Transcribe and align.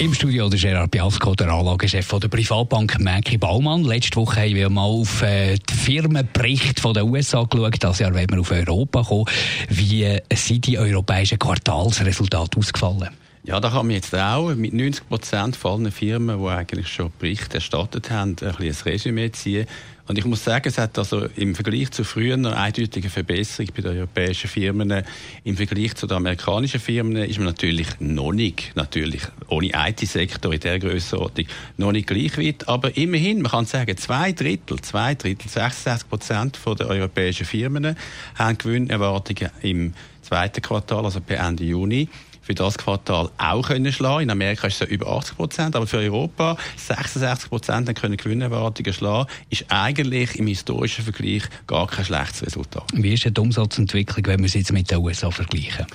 im 0.00 0.14
Studio 0.14 0.48
der 0.48 0.58
Gerard 0.58 0.90
Biasco, 0.90 1.34
der 1.34 1.50
Anlagechef 1.50 2.08
der 2.08 2.28
Privatbank 2.28 2.98
Mäki 2.98 3.36
Baumann. 3.36 3.84
Letzte 3.84 4.16
Woche 4.16 4.40
haben 4.40 4.54
wir 4.54 4.70
mal 4.70 4.84
auf 4.84 5.20
äh, 5.20 5.56
die 5.56 5.74
Firmenbericht 5.74 6.80
von 6.80 6.94
den 6.94 7.02
USA 7.02 7.42
geschaut. 7.42 7.76
Das 7.80 7.98
Jahr 7.98 8.14
wollen 8.14 8.30
wir 8.30 8.40
auf 8.40 8.50
Europa 8.50 9.02
kommen. 9.02 9.26
Wie 9.68 10.18
sind 10.32 10.66
die 10.66 10.78
europäischen 10.78 11.38
Quartalsresultate 11.38 12.58
ausgefallen? 12.58 13.10
Ja, 13.42 13.58
da 13.58 13.70
kann 13.70 13.86
man 13.86 13.94
jetzt 13.94 14.14
auch 14.14 14.54
mit 14.54 14.74
90 14.74 15.08
Prozent 15.08 15.64
allen 15.64 15.90
Firmen, 15.90 16.42
die 16.42 16.46
eigentlich 16.46 16.88
schon 16.88 17.10
Berichte 17.18 17.54
erstattet 17.54 18.10
haben, 18.10 18.36
ein, 18.42 18.48
ein 18.48 18.74
Resümee 18.84 19.32
ziehen. 19.32 19.66
Und 20.06 20.18
ich 20.18 20.26
muss 20.26 20.44
sagen, 20.44 20.68
es 20.68 20.76
hat 20.76 20.98
also 20.98 21.24
im 21.36 21.54
Vergleich 21.54 21.90
zu 21.90 22.04
früher 22.04 22.34
eine 22.34 22.54
eindeutige 22.54 23.08
Verbesserung 23.08 23.72
bei 23.74 23.80
den 23.80 23.96
europäischen 23.96 24.48
Firmen. 24.48 25.04
Im 25.44 25.56
Vergleich 25.56 25.94
zu 25.94 26.06
den 26.06 26.18
amerikanischen 26.18 26.80
Firmen 26.80 27.16
ist 27.16 27.38
man 27.38 27.46
natürlich 27.46 27.86
noch 27.98 28.32
nicht, 28.32 28.72
natürlich 28.74 29.22
ohne 29.48 29.70
IT-Sektor 29.74 30.52
in 30.52 30.60
der 30.60 30.78
Grössenordnung, 30.78 31.46
noch 31.78 31.92
nicht 31.92 32.08
gleich 32.08 32.36
weit. 32.36 32.68
Aber 32.68 32.94
immerhin, 32.94 33.40
man 33.40 33.52
kann 33.52 33.64
sagen, 33.66 33.96
zwei 33.96 34.32
Drittel, 34.32 34.82
zwei 34.82 35.14
Drittel, 35.14 35.48
66 35.48 36.08
Prozent 36.10 36.58
der 36.78 36.88
europäischen 36.88 37.46
Firmen 37.46 37.96
haben 38.34 38.58
Gewinnerwartungen 38.58 39.50
im 39.62 39.94
zweiten 40.20 40.60
Quartal, 40.60 41.04
also 41.06 41.20
per 41.20 41.38
Ende 41.38 41.64
Juni 41.64 42.08
für 42.40 42.54
das 42.54 42.78
Quartal 42.78 43.30
auch 43.38 43.68
können 43.68 43.92
schlagen. 43.92 44.24
In 44.24 44.30
Amerika 44.30 44.66
ist 44.66 44.80
es 44.80 44.88
über 44.88 45.08
80 45.08 45.36
Prozent, 45.36 45.76
aber 45.76 45.86
für 45.86 45.98
Europa 45.98 46.56
66 46.76 47.48
Prozent 47.48 47.94
können 47.94 48.16
Gewinnerwartungen 48.16 48.92
schlagen, 48.92 49.28
ist 49.50 49.66
eigentlich 49.68 50.38
im 50.38 50.46
historischen 50.46 51.04
Vergleich 51.04 51.42
gar 51.66 51.86
kein 51.86 52.04
schlechtes 52.04 52.46
Resultat. 52.46 52.84
Wie 52.92 53.14
ist 53.14 53.24
die 53.24 53.40
Umsatzentwicklung, 53.40 54.26
wenn 54.26 54.40
wir 54.40 54.46
es 54.46 54.54
jetzt 54.54 54.72
mit 54.72 54.90
den 54.90 54.98
USA 54.98 55.30
vergleichen? 55.30 55.86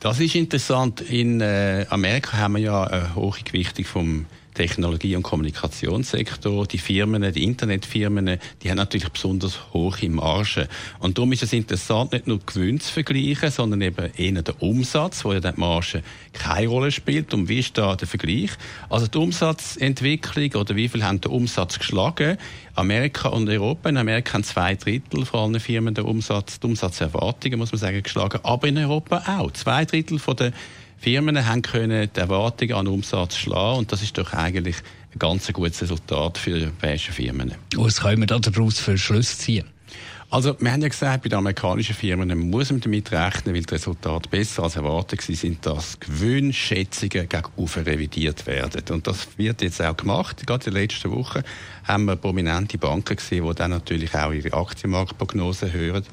Das 0.00 0.20
ist 0.20 0.34
interessant. 0.34 1.00
In 1.00 1.40
äh, 1.40 1.86
Amerika 1.88 2.36
haben 2.36 2.56
wir 2.56 2.62
ja 2.62 2.84
eine 2.84 3.14
hohe 3.14 3.38
Gewichtung 3.42 3.84
vom 3.86 4.26
Technologie- 4.54 5.16
und 5.16 5.22
Kommunikationssektor, 5.22 6.66
die 6.66 6.78
Firmen, 6.78 7.32
die 7.32 7.44
Internetfirmen, 7.44 8.38
die 8.62 8.70
haben 8.70 8.76
natürlich 8.76 9.08
besonders 9.08 9.72
hohe 9.72 10.08
Margen. 10.08 10.68
Und 11.00 11.18
darum 11.18 11.32
ist 11.32 11.42
es 11.42 11.52
interessant, 11.52 12.12
nicht 12.12 12.26
nur 12.26 12.38
Gewinn 12.46 12.80
zu 12.80 12.92
vergleichen, 12.92 13.50
sondern 13.50 13.82
eben 13.82 14.12
eher 14.16 14.42
der 14.42 14.62
Umsatz, 14.62 15.24
wo 15.24 15.32
ja 15.32 15.40
die 15.40 15.50
Marge 15.56 16.02
keine 16.32 16.68
Rolle 16.68 16.92
spielt. 16.92 17.34
Und 17.34 17.48
wie 17.48 17.58
ist 17.58 17.76
da 17.76 17.96
der 17.96 18.06
Vergleich? 18.08 18.50
Also 18.88 19.08
die 19.08 19.18
Umsatzentwicklung 19.18 20.52
oder 20.54 20.76
wie 20.76 20.88
viel 20.88 21.04
haben 21.04 21.20
der 21.20 21.32
Umsatz 21.32 21.78
geschlagen? 21.78 22.38
Amerika 22.76 23.28
und 23.28 23.48
Europa. 23.48 23.88
In 23.88 23.96
Amerika 23.96 24.34
haben 24.34 24.44
zwei 24.44 24.74
Drittel 24.74 25.24
von 25.26 25.40
allen 25.40 25.60
Firmen 25.60 25.94
der 25.94 26.04
Umsatz, 26.04 26.60
die 26.60 26.66
Umsatzerwartungen, 26.66 27.58
muss 27.58 27.72
man 27.72 27.78
sagen, 27.78 28.02
geschlagen. 28.02 28.40
Aber 28.42 28.68
in 28.68 28.78
Europa 28.78 29.22
auch. 29.26 29.50
Zwei 29.52 29.84
Drittel 29.84 30.18
von 30.18 30.36
der 30.36 30.52
Firmen 31.04 31.46
haben 31.46 31.60
können 31.60 32.08
die 32.16 32.18
Erwartungen 32.18 32.72
an 32.72 32.86
Umsatz 32.86 33.36
schlagen 33.36 33.80
und 33.80 33.92
das 33.92 34.00
ist 34.00 34.16
doch 34.16 34.32
eigentlich 34.32 34.76
ein 35.12 35.18
ganz 35.18 35.52
gutes 35.52 35.82
Resultat 35.82 36.38
für 36.38 36.58
die 36.58 36.64
europäischen 36.64 37.12
Firmen. 37.12 37.52
Was 37.76 38.00
können 38.00 38.22
wir 38.22 38.26
daraus 38.26 38.78
für 38.78 38.96
Schluss 38.96 39.36
ziehen? 39.36 39.66
Also, 40.30 40.56
wir 40.58 40.72
haben 40.72 40.80
ja 40.80 40.88
gesagt, 40.88 41.22
bei 41.22 41.28
den 41.28 41.38
amerikanischen 41.38 41.94
Firmen 41.94 42.50
muss 42.50 42.70
man 42.70 42.80
damit 42.80 43.12
rechnen, 43.12 43.54
weil 43.54 43.62
die 43.62 43.74
Resultate 43.74 44.30
besser 44.30 44.62
als 44.62 44.76
erwartet 44.76 45.20
sind, 45.20 45.64
dass 45.66 46.00
Gewinnschätzungen 46.00 47.28
gegenüber 47.28 47.86
revidiert 47.86 48.46
werden. 48.46 48.82
Und 48.90 49.06
das 49.06 49.28
wird 49.36 49.60
jetzt 49.60 49.82
auch 49.82 49.96
gemacht. 49.96 50.44
Gerade 50.46 50.64
in 50.64 50.74
den 50.74 50.82
letzten 50.82 51.10
Wochen 51.12 51.42
haben 51.84 52.06
wir 52.06 52.16
prominente 52.16 52.78
Banken 52.78 53.14
gesehen, 53.14 53.46
die 53.46 53.54
dann 53.54 53.72
natürlich 53.72 54.14
auch 54.14 54.32
ihre 54.32 54.54
Aktienmarktprognosen 54.54 55.72
hören. 55.72 56.04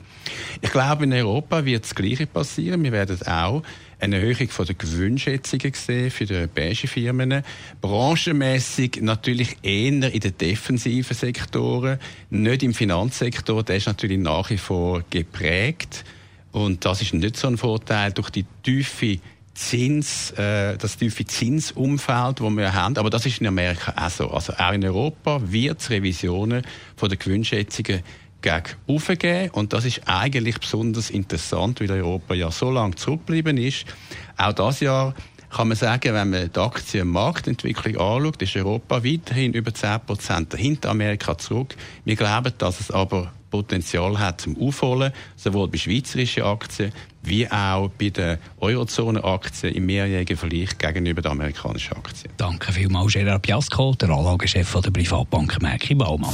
Ich 0.59 0.71
glaube, 0.71 1.05
in 1.05 1.13
Europa 1.13 1.63
wird 1.65 1.85
das 1.85 1.95
Gleiche 1.95 2.27
passieren. 2.27 2.83
Wir 2.83 2.91
werden 2.91 3.25
auch 3.25 3.63
eine 4.01 4.17
Erhöhung 4.17 4.49
von 4.49 4.65
der 4.65 4.75
Gewinnschätzungen 4.75 5.71
gesehen 5.71 6.11
für 6.11 6.25
die 6.25 6.33
europäischen 6.33 6.87
Firmen. 6.87 7.43
Branchenmässig 7.81 8.99
natürlich 9.01 9.57
eher 9.61 10.13
in 10.13 10.19
den 10.19 10.37
defensiven 10.37 11.15
Sektoren, 11.15 11.99
nicht 12.29 12.63
im 12.63 12.73
Finanzsektor. 12.73 13.63
Der 13.63 13.77
ist 13.77 13.87
natürlich 13.87 14.19
nach 14.19 14.49
wie 14.49 14.57
vor 14.57 15.03
geprägt. 15.09 16.03
Und 16.51 16.83
das 16.83 17.01
ist 17.01 17.13
nicht 17.13 17.37
so 17.37 17.47
ein 17.47 17.57
Vorteil 17.57 18.11
durch 18.11 18.29
die 18.29 18.45
tiefe 18.63 19.19
Zins, 19.53 20.31
äh, 20.31 20.77
das 20.77 20.97
tiefe 20.97 21.25
Zinsumfeld, 21.25 22.39
das 22.39 22.49
wir 22.51 22.73
haben. 22.73 22.97
Aber 22.97 23.09
das 23.09 23.25
ist 23.25 23.41
in 23.41 23.47
Amerika 23.47 23.93
auch 23.95 24.09
so. 24.09 24.29
Also 24.31 24.53
auch 24.53 24.71
in 24.71 24.83
Europa 24.83 25.41
wird 25.43 25.79
es 25.81 25.89
Revisionen 25.89 26.63
von 26.95 27.09
der 27.09 27.17
Gewinnschätzungen 27.17 28.01
gegen 28.41 28.63
aufgeben. 28.87 29.49
Und 29.51 29.73
das 29.73 29.85
ist 29.85 30.01
eigentlich 30.05 30.59
besonders 30.59 31.09
interessant, 31.09 31.79
weil 31.79 31.91
Europa 31.91 32.33
ja 32.33 32.51
so 32.51 32.71
lange 32.71 32.95
zurückgeblieben 32.95 33.57
ist. 33.57 33.85
Auch 34.37 34.53
das 34.53 34.79
Jahr 34.79 35.13
kann 35.49 35.67
man 35.67 35.77
sagen, 35.77 36.13
wenn 36.13 36.29
man 36.29 36.49
die 36.51 36.59
Aktienmarktentwicklung 36.59 37.97
anschaut, 37.97 38.41
ist 38.41 38.55
Europa 38.55 39.03
weiterhin 39.03 39.53
über 39.53 39.73
10 39.73 39.99
Prozent 40.05 40.55
hinter 40.55 40.89
Amerika 40.89 41.37
zurück. 41.37 41.75
Wir 42.05 42.15
glauben, 42.15 42.53
dass 42.57 42.79
es 42.79 42.89
aber 42.89 43.31
Potenzial 43.49 44.17
hat 44.17 44.41
zum 44.41 44.59
Aufholen, 44.59 45.11
sowohl 45.35 45.67
bei 45.67 45.77
schweizerischen 45.77 46.43
Aktien 46.43 46.93
wie 47.21 47.51
auch 47.51 47.89
bei 47.89 48.09
den 48.09 48.37
Eurozone-Aktien 48.59 49.75
im 49.75 49.85
mehrjährigen 49.85 50.37
Vergleich 50.37 50.77
gegenüber 50.77 51.21
den 51.21 51.33
amerikanischen 51.33 51.97
Aktien. 51.97 52.33
Danke 52.37 52.71
vielmals, 52.71 53.13
Gerard 53.13 53.43
Piasco, 53.43 53.93
der 53.93 54.09
Anlagechef 54.09 54.73
der 54.81 54.89
Privatbank 54.89 55.61
Merki 55.61 55.93
Baumann. 55.93 56.33